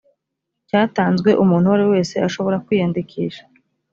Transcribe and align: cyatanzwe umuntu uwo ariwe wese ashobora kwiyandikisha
cyatanzwe 0.67 1.29
umuntu 1.43 1.65
uwo 1.67 1.73
ariwe 1.77 1.89
wese 1.95 2.15
ashobora 2.27 2.61
kwiyandikisha 2.65 3.43